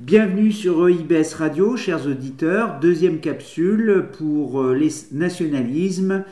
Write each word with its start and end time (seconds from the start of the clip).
Bienvenue 0.00 0.50
sur 0.50 0.88
EIBS 0.88 1.34
Radio, 1.36 1.76
chers 1.76 2.06
auditeurs. 2.06 2.80
Deuxième 2.80 3.20
capsule 3.20 4.06
pour 4.16 4.62
euh, 4.62 4.74
les 4.74 4.88
nationalismes 5.12 6.24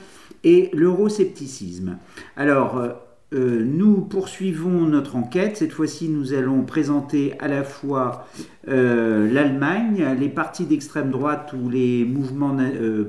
et 0.42 0.70
l'euroscepticisme. 0.72 1.98
Alors, 2.34 2.78
euh, 2.78 2.88
euh, 3.34 3.62
nous 3.62 3.96
poursuivons 3.96 4.86
notre 4.86 5.16
enquête. 5.16 5.58
Cette 5.58 5.72
fois-ci, 5.72 6.08
nous 6.08 6.32
allons 6.32 6.62
présenter 6.62 7.34
à 7.40 7.48
la 7.48 7.62
fois 7.62 8.26
l'Allemagne, 8.66 10.16
les 10.18 10.30
partis 10.30 10.64
d'extrême 10.64 11.10
droite 11.10 11.52
ou 11.52 11.68
les 11.68 12.06
mouvements 12.06 12.56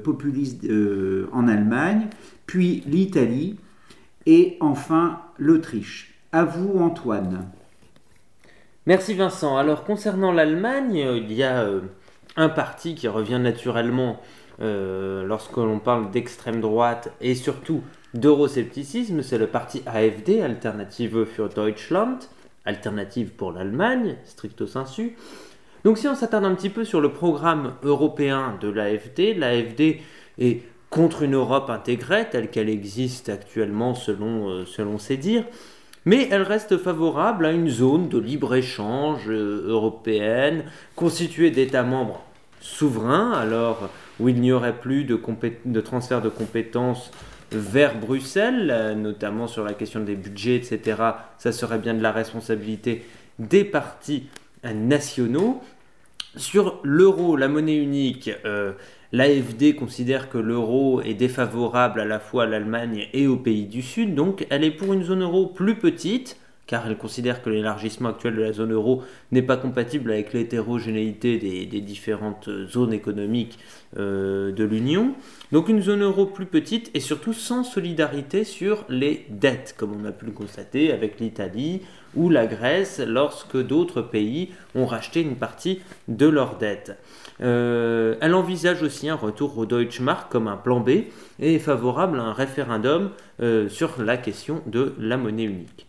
populistes 0.03 0.67
en 1.31 1.47
Allemagne, 1.47 2.07
puis 2.47 2.83
l'Italie 2.85 3.55
et 4.25 4.57
enfin 4.59 5.21
l'Autriche. 5.37 6.15
À 6.33 6.43
vous, 6.43 6.79
Antoine. 6.79 7.45
Merci 8.85 9.13
Vincent. 9.13 9.57
Alors 9.57 9.83
concernant 9.83 10.31
l'Allemagne, 10.31 11.03
euh, 11.03 11.17
il 11.17 11.33
y 11.33 11.43
a 11.43 11.63
euh, 11.63 11.81
un 12.37 12.47
parti 12.47 12.95
qui 12.95 13.09
revient 13.09 13.39
naturellement 13.39 14.21
euh, 14.61 15.25
lorsque 15.25 15.57
l'on 15.57 15.79
parle 15.79 16.11
d'extrême 16.11 16.61
droite 16.61 17.11
et 17.19 17.35
surtout 17.35 17.81
d'euroscepticisme, 18.13 19.21
c'est 19.21 19.37
le 19.37 19.47
parti 19.47 19.83
AfD, 19.85 20.41
Alternative 20.41 21.25
für 21.25 21.49
Deutschland, 21.49 22.19
alternative 22.65 23.31
pour 23.31 23.51
l'Allemagne, 23.51 24.15
stricto 24.23 24.65
sensu. 24.65 25.17
Donc 25.83 25.97
si 25.97 26.07
on 26.07 26.15
s'attarde 26.15 26.45
un 26.45 26.55
petit 26.55 26.69
peu 26.69 26.85
sur 26.85 27.01
le 27.01 27.11
programme 27.11 27.73
européen 27.83 28.57
de 28.61 28.69
l'AfD, 28.69 29.33
l'AfD 29.33 30.01
est 30.39 30.63
contre 30.89 31.23
une 31.23 31.35
Europe 31.35 31.69
intégrée 31.69 32.29
telle 32.29 32.49
qu'elle 32.49 32.69
existe 32.69 33.29
actuellement 33.29 33.93
selon, 33.93 34.65
selon 34.65 34.97
ses 34.97 35.17
dires 35.17 35.45
mais 36.05 36.27
elle 36.31 36.43
reste 36.43 36.77
favorable 36.77 37.45
à 37.45 37.51
une 37.51 37.69
zone 37.69 38.09
de 38.09 38.17
libre-échange 38.17 39.29
euh, 39.29 39.65
européenne 39.67 40.63
constituée 40.95 41.51
d'États 41.51 41.83
membres 41.83 42.23
souverains, 42.61 43.31
alors 43.31 43.89
où 44.19 44.29
il 44.29 44.39
n'y 44.39 44.51
aurait 44.51 44.77
plus 44.77 45.05
de, 45.05 45.81
transfert 45.81 46.21
de 46.21 46.29
compétences 46.29 47.11
vers 47.51 47.97
Bruxelles, 47.97 48.69
euh, 48.71 48.95
notamment 48.95 49.47
sur 49.47 49.63
la 49.63 49.73
question 49.73 49.99
des 49.99 50.15
budgets, 50.15 50.55
etc. 50.55 51.01
Ça 51.37 51.51
serait 51.51 51.79
bien 51.79 51.93
de 51.93 52.03
la 52.03 52.11
responsabilité 52.11 53.05
des 53.37 53.63
partis 53.63 54.27
euh, 54.65 54.73
nationaux. 54.73 55.61
Sur 56.35 56.79
l'euro, 56.83 57.35
la 57.35 57.47
monnaie 57.47 57.77
unique, 57.77 58.29
L'AFD 59.11 59.73
considère 59.75 60.29
que 60.29 60.37
l'euro 60.37 61.01
est 61.01 61.15
défavorable 61.15 61.99
à 61.99 62.05
la 62.05 62.19
fois 62.19 62.43
à 62.43 62.45
l'Allemagne 62.45 63.07
et 63.11 63.25
aux 63.25 63.37
pays 63.37 63.65
du 63.65 63.81
Sud, 63.81 64.13
donc 64.13 64.45
elle 64.51 64.63
est 64.63 64.69
pour 64.69 64.93
une 64.93 65.03
zone 65.03 65.23
euro 65.23 65.47
plus 65.47 65.75
petite, 65.75 66.37
car 66.69 66.85
elle 66.85 66.97
considère 66.97 67.41
que 67.41 67.49
l'élargissement 67.49 68.09
actuel 68.09 68.35
de 68.35 68.43
la 68.43 68.53
zone 68.53 68.73
euro 68.73 69.01
n'est 69.31 69.41
pas 69.41 69.57
compatible 69.57 70.11
avec 70.11 70.33
l'hétérogénéité 70.33 71.39
des, 71.39 71.81
différentes 71.81 72.47
zones 72.67 72.93
économiques 72.93 73.57
euh, 73.97 74.51
de 74.51 74.63
l'Union. 74.63 75.15
Donc 75.51 75.67
une 75.67 75.81
zone 75.81 76.03
euro 76.03 76.27
plus 76.27 76.45
petite 76.45 76.91
et 76.93 76.99
surtout 76.99 77.33
sans 77.33 77.63
solidarité 77.63 78.43
sur 78.43 78.85
les 78.87 79.25
dettes, 79.29 79.73
comme 79.79 79.99
on 79.99 80.05
a 80.05 80.11
pu 80.11 80.27
le 80.27 80.31
constater 80.31 80.91
avec 80.91 81.19
l'Italie 81.19 81.81
ou 82.15 82.29
la 82.29 82.45
Grèce 82.45 83.01
lorsque 83.03 83.57
d'autres 83.57 84.03
pays 84.03 84.49
ont 84.75 84.85
racheté 84.85 85.21
une 85.21 85.37
partie 85.37 85.79
de 86.07 86.27
leurs 86.27 86.59
dettes. 86.59 86.99
Euh, 87.41 88.15
elle 88.21 88.35
envisage 88.35 88.83
aussi 88.83 89.09
un 89.09 89.15
retour 89.15 89.57
au 89.57 89.65
Deutschmark 89.65 90.31
comme 90.31 90.47
un 90.47 90.57
plan 90.57 90.81
B 90.81 90.89
et 90.89 91.55
est 91.55 91.59
favorable 91.59 92.19
à 92.19 92.23
un 92.25 92.33
référendum 92.33 93.09
euh, 93.41 93.69
sur 93.69 93.99
la 93.99 94.17
question 94.17 94.61
de 94.67 94.93
la 94.99 95.17
monnaie 95.17 95.45
unique. 95.45 95.88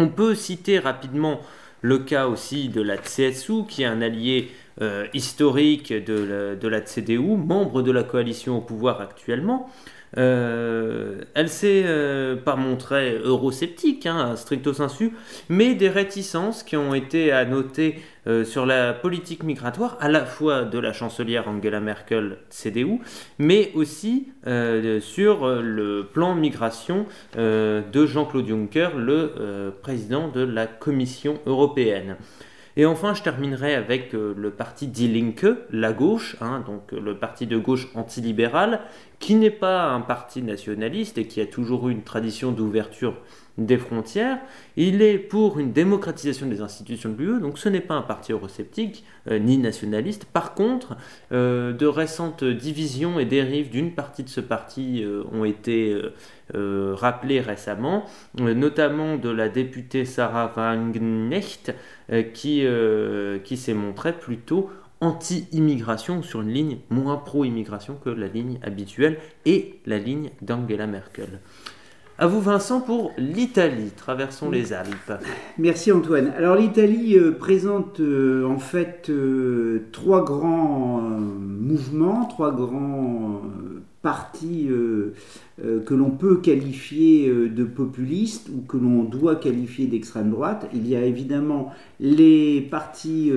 On 0.00 0.08
peut 0.08 0.34
citer 0.34 0.78
rapidement 0.78 1.40
le 1.82 1.98
cas 1.98 2.26
aussi 2.26 2.70
de 2.70 2.80
la 2.80 2.96
CSU, 2.96 3.66
qui 3.68 3.82
est 3.82 3.86
un 3.86 4.00
allié 4.00 4.50
euh, 4.80 5.06
historique 5.12 5.92
de 5.92 6.56
de 6.58 6.68
la 6.68 6.80
CDU, 6.80 7.36
membre 7.36 7.82
de 7.82 7.92
la 7.92 8.02
coalition 8.02 8.56
au 8.56 8.60
pouvoir 8.62 9.02
actuellement, 9.02 9.70
euh, 10.16 11.09
elle 11.40 11.48
s'est 11.48 11.84
euh, 11.86 12.36
pas 12.36 12.54
montrée 12.54 13.18
eurosceptique, 13.24 14.04
hein, 14.04 14.36
stricto 14.36 14.74
sensu, 14.74 15.12
mais 15.48 15.74
des 15.74 15.88
réticences 15.88 16.62
qui 16.62 16.76
ont 16.76 16.92
été 16.92 17.32
à 17.32 17.46
noter 17.46 17.98
euh, 18.26 18.44
sur 18.44 18.66
la 18.66 18.92
politique 18.92 19.42
migratoire, 19.42 19.96
à 20.00 20.10
la 20.10 20.26
fois 20.26 20.64
de 20.64 20.78
la 20.78 20.92
chancelière 20.92 21.48
Angela 21.48 21.80
Merkel, 21.80 22.36
CDU, 22.50 22.98
mais 23.38 23.72
aussi 23.74 24.28
sur 25.00 25.48
le 25.48 26.02
plan 26.12 26.34
migration 26.34 27.06
de 27.36 28.06
Jean-Claude 28.06 28.46
Juncker, 28.46 28.90
le 28.96 29.72
président 29.82 30.28
de 30.28 30.40
la 30.42 30.66
Commission 30.66 31.38
européenne. 31.46 32.16
Et 32.76 32.86
enfin, 32.86 33.14
je 33.14 33.22
terminerai 33.22 33.74
avec 33.74 34.14
euh, 34.14 34.32
le 34.36 34.50
parti 34.50 34.86
Die 34.86 35.08
Linke, 35.08 35.46
la 35.70 35.92
gauche, 35.92 36.36
hein, 36.40 36.62
donc 36.66 36.92
euh, 36.92 37.00
le 37.00 37.16
parti 37.16 37.46
de 37.46 37.58
gauche 37.58 37.88
antilibéral, 37.94 38.80
qui 39.20 39.34
n'est 39.34 39.50
pas 39.50 39.84
un 39.84 40.00
parti 40.00 40.42
nationaliste 40.42 41.18
et 41.18 41.26
qui 41.26 41.40
a 41.40 41.46
toujours 41.46 41.88
eu 41.88 41.92
une 41.92 42.02
tradition 42.02 42.50
d'ouverture 42.50 43.14
des 43.58 43.76
frontières. 43.76 44.38
Il 44.76 45.02
est 45.02 45.18
pour 45.18 45.58
une 45.58 45.72
démocratisation 45.72 46.46
des 46.46 46.62
institutions 46.62 47.10
de 47.10 47.22
l'UE, 47.22 47.40
donc 47.40 47.58
ce 47.58 47.68
n'est 47.68 47.82
pas 47.82 47.94
un 47.94 48.02
parti 48.02 48.32
eurosceptique 48.32 49.04
euh, 49.28 49.38
ni 49.38 49.58
nationaliste. 49.58 50.24
Par 50.24 50.54
contre, 50.54 50.96
euh, 51.32 51.72
de 51.72 51.86
récentes 51.86 52.44
divisions 52.44 53.20
et 53.20 53.26
dérives 53.26 53.70
d'une 53.70 53.92
partie 53.92 54.24
de 54.24 54.30
ce 54.30 54.40
parti 54.40 55.04
euh, 55.04 55.22
ont 55.32 55.44
été 55.44 55.96
rappelées 56.52 57.40
récemment, 57.40 58.06
notamment 58.36 59.16
de 59.16 59.30
la 59.30 59.48
députée 59.48 60.04
Sarah 60.04 60.52
Wagenknecht, 60.56 61.72
qui, 62.34 62.66
qui 63.44 63.56
s'est 63.56 63.74
montrée 63.74 64.12
plutôt 64.12 64.68
anti-immigration 65.00 66.22
sur 66.22 66.42
une 66.42 66.50
ligne 66.50 66.78
moins 66.90 67.16
pro-immigration 67.16 67.96
que 68.02 68.10
la 68.10 68.28
ligne 68.28 68.58
habituelle 68.62 69.18
et 69.46 69.80
la 69.86 69.98
ligne 69.98 70.30
d'Angela 70.42 70.86
Merkel. 70.86 71.40
À 72.22 72.26
vous 72.26 72.42
Vincent 72.42 72.82
pour 72.82 73.12
l'Italie, 73.16 73.92
traversons 73.96 74.50
les 74.50 74.74
Alpes. 74.74 75.24
Merci 75.56 75.90
Antoine. 75.90 76.34
Alors 76.36 76.54
l'Italie 76.54 77.16
euh, 77.16 77.30
présente 77.30 77.98
euh, 78.00 78.44
en 78.46 78.58
fait 78.58 79.06
euh, 79.08 79.86
trois 79.90 80.22
grands 80.22 81.00
mouvements, 81.00 82.26
trois 82.26 82.54
grands 82.54 83.40
partis 84.02 84.68
que 85.58 85.94
l'on 85.94 86.10
peut 86.10 86.36
qualifier 86.36 87.30
de 87.30 87.64
populistes 87.64 88.48
ou 88.48 88.62
que 88.62 88.78
l'on 88.78 89.02
doit 89.04 89.36
qualifier 89.36 89.86
d'extrême 89.86 90.30
droite. 90.30 90.70
Il 90.72 90.88
y 90.88 90.96
a 90.96 91.04
évidemment 91.04 91.70
les 92.00 92.62
partis 92.62 93.30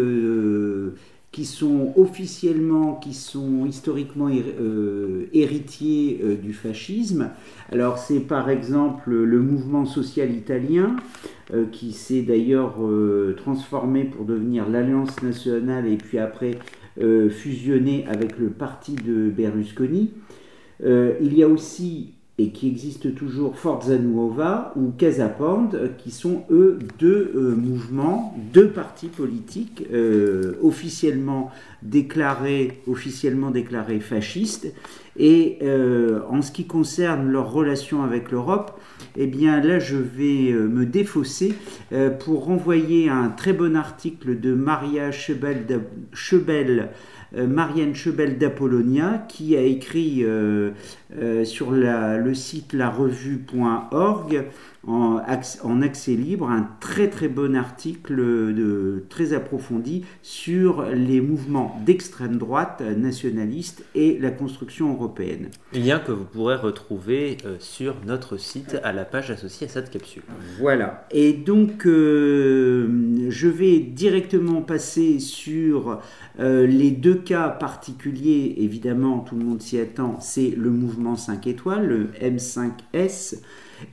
qui 1.33 1.45
sont 1.45 1.94
officiellement, 1.97 2.94
qui 2.94 3.16
sont 3.16 3.66
historiquement 3.66 4.29
euh, 4.29 5.25
héritiers 5.33 6.21
euh, 6.23 6.35
du 6.35 6.53
fascisme. 6.53 7.31
Alors 7.71 7.97
c'est 7.97 8.19
par 8.19 8.51
exemple 8.51 9.11
le 9.11 9.41
mouvement 9.41 9.85
social 9.85 10.31
italien, 10.31 10.95
euh, 11.51 11.66
qui 11.71 11.91
s'est 11.91 12.21
d'ailleurs 12.21 12.75
transformé 13.35 14.03
pour 14.05 14.25
devenir 14.25 14.69
l'Alliance 14.69 15.21
nationale 15.21 15.88
et 15.88 15.97
puis 15.97 16.19
après 16.19 16.59
fusionné 17.31 18.05
avec 18.07 18.38
le 18.38 18.51
parti 18.51 18.94
de 18.94 19.27
Berlusconi. 19.29 20.11
il 20.79 21.33
y 21.35 21.41
a 21.41 21.47
aussi 21.47 22.13
et 22.39 22.49
qui 22.49 22.67
existe 22.67 23.13
toujours 23.13 23.57
Forza 23.57 23.95
Nuova 23.95 24.73
ou 24.75 24.89
Casapand, 24.89 25.69
qui 25.99 26.09
sont 26.09 26.45
eux 26.49 26.79
deux 26.97 27.31
euh, 27.35 27.55
mouvements, 27.55 28.35
deux 28.51 28.69
partis 28.69 29.07
politiques 29.07 29.85
euh, 29.94 30.53
officiellement 30.63 31.51
déclarés, 31.83 32.81
officiellement 32.88 33.51
déclarés 33.51 33.99
fascistes. 33.99 34.73
Et 35.16 35.59
euh, 35.61 36.21
en 36.27 36.41
ce 36.41 36.51
qui 36.51 36.66
concerne 36.66 37.29
leur 37.29 37.51
relation 37.51 38.01
avec 38.01 38.31
l'Europe, 38.31 38.79
eh 39.15 39.27
bien 39.27 39.61
là 39.61 39.77
je 39.77 39.97
vais 39.97 40.53
me 40.53 40.88
défausser 40.88 41.53
pour 42.19 42.45
renvoyer 42.45 43.09
un 43.09 43.29
très 43.29 43.53
bon 43.53 43.75
article 43.75 44.39
de 44.39 44.55
Maria 44.55 45.11
Chebel, 45.11 45.81
Chebel 46.13 46.89
euh, 47.35 47.47
Marianne 47.47 47.95
Chebel 47.95 48.38
d'Apollonia 48.38 49.25
qui 49.27 49.57
a 49.57 49.62
écrit 49.62 50.19
euh, 50.24 50.71
euh, 51.18 51.44
sur 51.45 51.71
le 52.23 52.33
site 52.33 52.73
larevue.org 52.73 54.45
en, 54.88 55.21
en, 55.63 55.81
accès 55.81 56.15
libre 56.15 56.50
un 56.50 56.69
très 56.80 57.09
très 57.09 57.30
bon 57.30 57.56
article 57.56 58.15
de, 58.15 59.06
très 59.09 59.33
approfondi 59.33 60.06
sur 60.21 60.83
les 60.83 61.21
mouvements 61.21 61.80
d'extrême 61.85 62.38
droite 62.38 62.81
nationaliste 62.81 63.85
et 63.95 64.18
la 64.19 64.31
construction 64.31 64.94
européenne. 64.94 65.50
Lien 65.74 66.00
que 66.00 66.12
vous 66.12 66.25
pourrez 66.25 66.56
retrouver 66.56 67.38
euh, 67.45 67.56
sur 67.59 67.95
notre 68.06 68.38
site 68.38 68.77
à 68.83 68.91
la 68.91 69.06
page 69.06 69.31
associée 69.31 69.68
à 69.68 69.69
cette 69.69 69.89
capsule. 69.89 70.24
Voilà. 70.59 71.07
Et 71.12 71.33
donc 71.33 71.85
euh, 71.85 73.30
je 73.30 73.47
vais 73.47 73.80
directement 73.80 74.62
passer 74.62 75.19
sur 75.19 76.01
euh, 76.39 76.68
les 76.68 76.91
deux 76.91 77.15
cas 77.15 77.50
particuliers. 77.50 78.56
Évidemment, 78.57 79.19
tout 79.19 79.35
le 79.35 79.45
monde 79.45 79.62
s'y 79.62 79.80
attend. 79.80 80.19
C'est 80.19 80.53
le 80.57 80.69
mouvement 80.69 81.15
5 81.15 81.47
étoiles, 81.47 81.88
le 81.88 82.07
M5S 82.21 83.41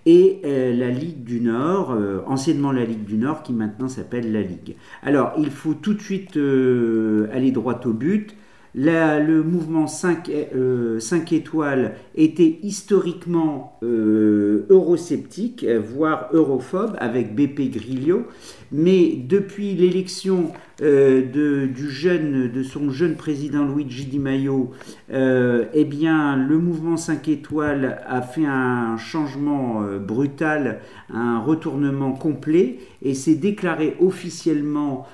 et 0.07 0.41
la 0.45 0.91
Ligue 0.91 1.25
du 1.25 1.41
Nord, 1.41 1.97
anciennement 2.27 2.73
la 2.73 2.85
Ligue 2.85 3.05
du 3.05 3.17
Nord, 3.17 3.43
qui 3.43 3.53
maintenant 3.53 3.89
s'appelle 3.89 4.33
la 4.33 4.43
Ligue. 4.43 4.77
Alors, 5.03 5.33
il 5.39 5.51
faut 5.51 5.75
tout 5.75 5.95
de 5.95 6.01
suite 6.01 6.37
aller 6.37 7.51
droit 7.51 7.81
au 7.85 7.93
but 7.93 8.35
le 8.75 9.43
mouvement 9.43 9.87
5, 9.87 10.29
euh, 10.55 10.99
étoiles 11.31 11.95
était 12.15 12.59
historiquement 12.63 13.79
euh, 13.83 14.67
eurosceptique, 14.71 15.65
voire 15.65 16.29
europhobe, 16.33 16.97
avec 16.99 17.35
BP 17.35 17.71
Grillo, 17.73 18.25
mais 18.73 19.17
depuis 19.17 19.75
l'élection 19.75 20.53
euh, 20.55 20.70
jeune, 20.81 22.51
de 22.53 22.63
son 22.63 22.91
jeune 22.91 23.17
président 23.17 23.67
Luigi 23.67 24.07
Di 24.07 24.19
Maio, 24.19 24.71
eh 25.11 25.85
bien, 25.85 26.37
le 26.37 26.59
mouvement 26.59 26.97
5 26.97 27.29
étoiles 27.29 28.01
a 28.07 28.23
fait 28.23 28.47
un 28.47 28.97
changement 28.97 29.83
brutal, 29.99 30.81
un 31.13 31.41
retournement 31.41 32.13
complet, 32.13 32.79
et 33.03 33.15
s'est 33.15 33.35
déclaré 33.35 33.97
officiellement 34.01 35.07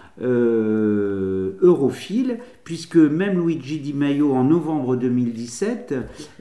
europhile, 1.62 2.38
puisque 2.64 2.96
même 2.96 3.38
Luigi 3.40 3.78
Di 3.78 3.92
Maio, 3.92 4.32
en 4.32 4.44
novembre 4.44 4.96
2017, 4.96 5.94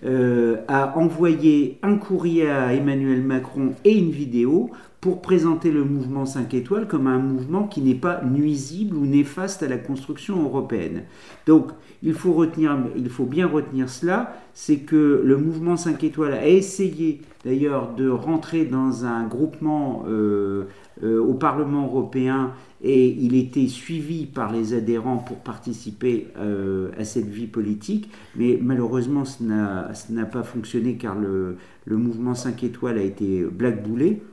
euh, 0.05 0.55
a 0.67 0.97
envoyé 0.97 1.77
un 1.83 1.97
courrier 1.97 2.49
à 2.49 2.73
Emmanuel 2.73 3.21
Macron 3.21 3.73
et 3.83 3.95
une 3.97 4.11
vidéo 4.11 4.71
pour 5.05 5.21
présenter 5.21 5.69
le 5.69 5.83
mouvement 5.83 6.25
5 6.25 6.51
étoiles 6.55 6.87
comme 6.87 7.05
un 7.05 7.19
mouvement 7.19 7.67
qui 7.67 7.81
n'est 7.81 7.93
pas 7.93 8.23
nuisible 8.23 8.95
ou 8.95 9.05
néfaste 9.05 9.61
à 9.61 9.67
la 9.67 9.77
construction 9.77 10.41
européenne. 10.41 11.03
Donc, 11.45 11.67
il 12.01 12.15
faut, 12.15 12.33
retenir, 12.33 12.75
il 12.97 13.07
faut 13.09 13.25
bien 13.25 13.45
retenir 13.45 13.87
cela, 13.87 14.35
c'est 14.55 14.77
que 14.77 15.21
le 15.23 15.37
mouvement 15.37 15.77
5 15.77 16.03
étoiles 16.03 16.33
a 16.33 16.47
essayé 16.47 17.21
d'ailleurs 17.45 17.93
de 17.93 18.09
rentrer 18.09 18.65
dans 18.65 19.05
un 19.05 19.27
groupement 19.27 20.05
euh, 20.07 20.63
euh, 21.03 21.21
au 21.21 21.35
Parlement 21.35 21.85
européen 21.85 22.53
et 22.81 23.07
il 23.07 23.35
était 23.35 23.67
suivi 23.67 24.25
par 24.25 24.51
les 24.51 24.73
adhérents 24.73 25.17
pour 25.17 25.37
participer 25.37 26.29
euh, 26.39 26.89
à 26.97 27.03
cette 27.03 27.29
vie 27.29 27.45
politique, 27.45 28.09
mais 28.35 28.57
malheureusement 28.59 29.23
ce 29.23 29.43
n'a 29.43 30.25
pas 30.25 30.41
fonctionné 30.41 30.95
car 30.95 31.13
le, 31.13 31.57
le, 31.85 31.95
mouvement 31.95 32.33
5 32.33 32.63
étoiles 32.63 32.97
a 32.97 33.03
été 33.03 33.43
blackboulé. 33.43 34.23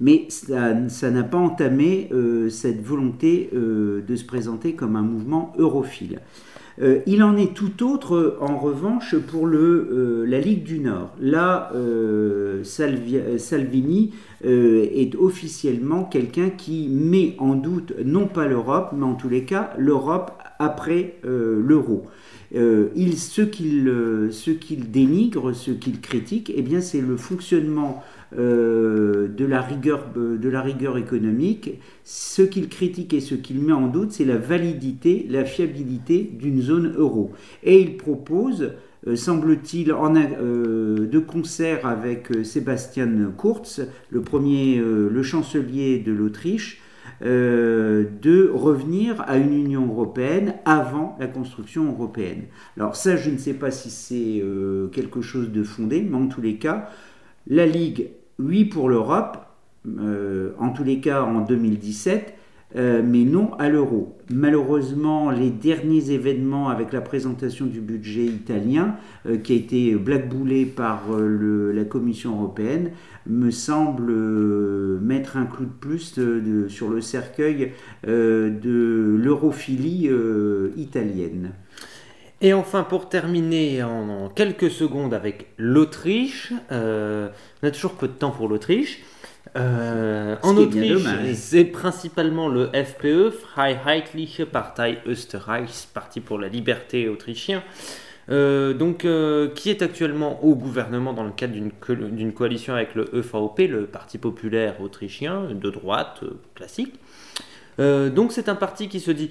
Mais 0.00 0.26
ça 0.28 1.10
n'a 1.10 1.22
pas 1.22 1.38
entamé 1.38 2.08
euh, 2.12 2.48
cette 2.48 2.82
volonté 2.82 3.50
euh, 3.54 4.02
de 4.06 4.16
se 4.16 4.24
présenter 4.24 4.74
comme 4.74 4.96
un 4.96 5.02
mouvement 5.02 5.52
europhile. 5.58 6.20
Euh, 6.80 7.00
il 7.06 7.22
en 7.22 7.36
est 7.36 7.52
tout 7.52 7.84
autre, 7.84 8.38
en 8.40 8.56
revanche, 8.56 9.14
pour 9.16 9.46
le, 9.46 10.24
la 10.26 10.40
Ligue 10.40 10.62
du 10.62 10.78
Nord. 10.78 11.10
Là, 11.20 11.70
Salvini 12.62 14.12
est 14.42 15.14
officiellement 15.16 16.04
quelqu'un 16.04 16.48
qui 16.48 16.88
met 16.88 17.34
en 17.38 17.54
doute 17.54 17.92
non 18.04 18.26
pas 18.26 18.46
l'Europe, 18.46 18.94
mais 18.96 19.04
en 19.04 19.14
tous 19.14 19.28
les 19.28 19.44
cas 19.44 19.74
l'Europe 19.76 20.32
après 20.60 21.16
l'euro. 21.24 22.06
il, 22.52 23.18
ce 23.18 23.42
qu'il 23.42 24.90
dénigre, 24.90 25.52
ce 25.52 25.72
qu'il 25.72 26.00
critique, 26.00 26.52
eh 26.54 26.62
bien, 26.62 26.80
c'est 26.80 27.00
le 27.00 27.16
fonctionnement 27.16 28.04
euh, 28.38 29.26
de, 29.26 29.44
la 29.44 29.60
rigueur, 29.60 30.06
euh, 30.16 30.36
de 30.36 30.48
la 30.48 30.62
rigueur 30.62 30.96
économique. 30.96 31.80
Ce 32.04 32.42
qu'il 32.42 32.68
critique 32.68 33.12
et 33.12 33.20
ce 33.20 33.34
qu'il 33.34 33.58
met 33.58 33.72
en 33.72 33.88
doute, 33.88 34.12
c'est 34.12 34.24
la 34.24 34.36
validité, 34.36 35.26
la 35.28 35.44
fiabilité 35.44 36.30
d'une 36.38 36.62
zone 36.62 36.94
euro. 36.96 37.32
Et 37.64 37.80
il 37.80 37.96
propose, 37.96 38.74
euh, 39.08 39.16
semble-t-il, 39.16 39.88
de 39.88 41.18
concert 41.18 41.86
avec 41.86 42.28
Sébastien 42.44 43.32
Kurz, 43.36 43.80
le 44.10 44.20
premier, 44.20 44.78
le 44.78 45.22
chancelier 45.24 45.98
de 45.98 46.12
l'Autriche, 46.12 46.80
de 47.20 48.50
revenir 48.52 49.22
à 49.26 49.36
une 49.36 49.52
Union 49.52 49.86
européenne 49.86 50.54
avant 50.64 51.16
la 51.20 51.26
construction 51.26 51.90
européenne. 51.90 52.44
Alors 52.76 52.96
ça, 52.96 53.16
je 53.16 53.30
ne 53.30 53.38
sais 53.38 53.54
pas 53.54 53.70
si 53.70 53.90
c'est 53.90 54.42
quelque 54.92 55.20
chose 55.20 55.50
de 55.50 55.62
fondé, 55.62 56.06
mais 56.08 56.16
en 56.16 56.26
tous 56.26 56.40
les 56.40 56.56
cas, 56.56 56.88
la 57.46 57.66
Ligue 57.66 58.10
oui 58.40 58.64
pour 58.64 58.88
l'Europe, 58.88 59.38
euh, 59.86 60.52
en 60.58 60.70
tous 60.70 60.84
les 60.84 61.00
cas 61.00 61.22
en 61.22 61.40
2017, 61.40 62.34
euh, 62.76 63.02
mais 63.04 63.24
non 63.24 63.54
à 63.54 63.68
l'euro. 63.68 64.16
Malheureusement, 64.30 65.30
les 65.30 65.50
derniers 65.50 66.12
événements 66.12 66.68
avec 66.68 66.92
la 66.92 67.00
présentation 67.00 67.66
du 67.66 67.80
budget 67.80 68.26
italien, 68.26 68.96
euh, 69.26 69.38
qui 69.38 69.52
a 69.52 69.56
été 69.56 69.94
blackboulé 69.96 70.66
par 70.66 71.04
la 71.18 71.84
Commission 71.84 72.36
européenne, 72.36 72.92
me 73.26 73.50
semble 73.50 74.12
mettre 75.00 75.36
un 75.36 75.46
clou 75.46 75.64
de 75.64 75.70
plus 75.70 76.18
sur 76.68 76.88
le 76.88 77.00
cercueil 77.00 77.72
de 78.04 79.16
l'europhilie 79.18 80.10
italienne. 80.76 81.52
Et 82.42 82.54
enfin, 82.54 82.84
pour 82.84 83.08
terminer 83.08 83.82
en, 83.82 84.30
quelques 84.30 84.70
secondes 84.70 85.12
avec 85.12 85.48
l'Autriche, 85.58 86.52
euh, 86.72 87.28
on 87.62 87.66
a 87.66 87.70
toujours 87.70 87.94
peu 87.94 88.08
de 88.08 88.14
temps 88.14 88.30
pour 88.30 88.48
l'Autriche. 88.48 89.00
Euh, 89.56 90.36
en 90.42 90.56
Autriche, 90.56 91.02
c'est 91.34 91.64
principalement 91.64 92.48
le 92.48 92.70
FPE, 92.72 93.30
Freiheitliche 93.30 94.44
Partei 94.44 94.98
Österreichs, 95.06 95.88
Parti 95.92 96.20
pour 96.20 96.38
la 96.38 96.48
liberté 96.48 97.08
autrichien, 97.08 97.62
euh, 98.30 98.74
donc, 98.74 99.06
qui 99.54 99.70
est 99.70 99.82
actuellement 99.82 100.44
au 100.44 100.54
gouvernement 100.54 101.12
dans 101.12 101.24
le 101.24 101.32
cadre 101.32 101.54
d'une 101.54 102.32
coalition 102.32 102.74
avec 102.74 102.94
le 102.94 103.08
EVP, 103.14 103.66
le 103.66 103.86
Parti 103.86 104.18
populaire 104.18 104.80
autrichien, 104.80 105.48
de 105.52 105.70
droite, 105.70 106.22
classique. 106.54 106.94
donc 107.78 108.32
c'est 108.32 108.48
un 108.48 108.54
parti 108.54 108.88
qui 108.88 109.00
se 109.00 109.10
dit 109.10 109.30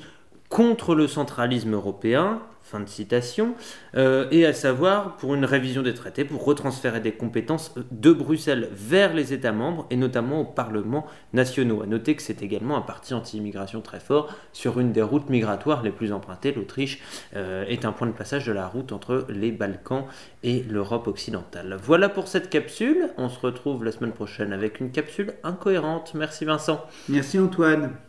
contre 0.49 0.95
le 0.95 1.07
centralisme 1.07 1.73
européen, 1.73 2.41
Fin 2.69 2.81
de 2.81 2.89
citation. 2.89 3.55
Euh, 3.95 4.27
et 4.29 4.45
à 4.45 4.53
savoir 4.53 5.17
pour 5.17 5.33
une 5.33 5.43
révision 5.43 5.81
des 5.81 5.95
traités, 5.95 6.23
pour 6.23 6.45
retransférer 6.45 6.99
des 6.99 7.13
compétences 7.13 7.73
de 7.89 8.11
Bruxelles 8.11 8.69
vers 8.73 9.15
les 9.15 9.33
États 9.33 9.51
membres 9.51 9.87
et 9.89 9.95
notamment 9.95 10.41
aux 10.41 10.45
parlements 10.45 11.07
nationaux. 11.33 11.81
À 11.81 11.87
noter 11.87 12.15
que 12.15 12.21
c'est 12.21 12.43
également 12.43 12.77
un 12.77 12.81
parti 12.81 13.15
anti-immigration 13.15 13.81
très 13.81 13.99
fort 13.99 14.29
sur 14.53 14.79
une 14.79 14.91
des 14.91 15.01
routes 15.01 15.31
migratoires 15.31 15.81
les 15.81 15.89
plus 15.89 16.11
empruntées. 16.11 16.51
L'Autriche 16.51 17.01
euh, 17.35 17.65
est 17.65 17.85
un 17.85 17.91
point 17.91 18.05
de 18.05 18.13
passage 18.13 18.45
de 18.45 18.51
la 18.51 18.67
route 18.67 18.91
entre 18.91 19.25
les 19.29 19.51
Balkans 19.51 20.05
et 20.43 20.61
l'Europe 20.69 21.07
occidentale. 21.07 21.75
Voilà 21.81 22.07
pour 22.07 22.27
cette 22.27 22.51
capsule. 22.51 23.09
On 23.17 23.29
se 23.29 23.39
retrouve 23.39 23.83
la 23.83 23.91
semaine 23.91 24.13
prochaine 24.13 24.53
avec 24.53 24.79
une 24.79 24.91
capsule 24.91 25.33
incohérente. 25.43 26.11
Merci 26.13 26.45
Vincent. 26.45 26.85
Merci 27.07 27.39
Antoine. 27.39 28.08